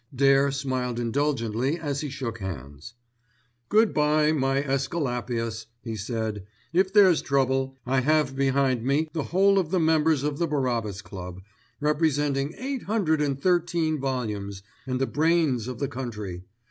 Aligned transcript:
Dare 0.15 0.49
smiled 0.49 0.99
indulgently 0.99 1.77
as 1.79 2.01
he 2.01 2.09
shook 2.09 2.39
hands. 2.39 2.95
"Good 3.69 3.93
bye, 3.93 4.31
my 4.31 4.63
Æsculapius," 4.63 5.67
he 5.83 5.95
said. 5.95 6.43
"If 6.73 6.91
there's 6.91 7.21
trouble, 7.21 7.77
I 7.85 7.99
have 7.99 8.35
behind 8.35 8.83
me 8.83 9.09
the 9.13 9.25
whole 9.25 9.59
of 9.59 9.69
the 9.69 9.79
members 9.79 10.23
of 10.23 10.39
the 10.39 10.47
Barabbas 10.47 11.03
Club, 11.03 11.43
representing 11.79 12.55
eight 12.57 12.81
hundred 12.85 13.21
and 13.21 13.39
thirteen 13.39 13.99
volumes, 13.99 14.63
and 14.87 14.99
the 14.99 15.05
brains 15.05 15.67
of 15.67 15.77
the 15.77 15.87
country. 15.87 16.45